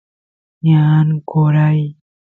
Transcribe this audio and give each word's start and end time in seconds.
ñan 0.67 1.07
qoray 1.29 1.79